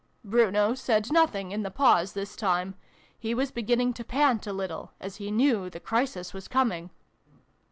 [0.25, 2.73] "(Bruno said nothing in the pause this time.
[3.19, 6.89] He was beginning to pant a little, as he knew the crisis was coming.)